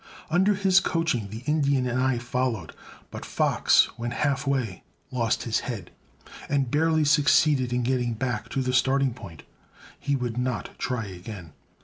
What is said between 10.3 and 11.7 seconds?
not try again.